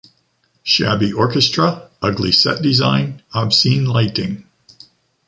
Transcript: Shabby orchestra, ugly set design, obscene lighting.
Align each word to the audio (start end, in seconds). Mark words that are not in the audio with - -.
Shabby 0.63 1.13
orchestra, 1.13 1.87
ugly 2.01 2.31
set 2.31 2.63
design, 2.63 3.21
obscene 3.35 3.85
lighting. 3.85 4.47